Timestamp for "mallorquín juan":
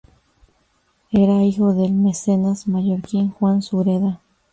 2.67-3.61